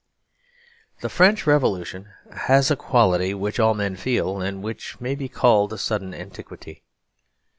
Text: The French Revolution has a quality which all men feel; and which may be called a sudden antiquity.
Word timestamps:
The 1.01 1.09
French 1.09 1.45
Revolution 1.45 2.09
has 2.33 2.71
a 2.71 2.75
quality 2.75 3.35
which 3.35 3.59
all 3.59 3.75
men 3.75 3.95
feel; 3.95 4.41
and 4.41 4.63
which 4.63 4.99
may 4.99 5.13
be 5.13 5.29
called 5.29 5.71
a 5.73 5.77
sudden 5.77 6.11
antiquity. 6.11 6.81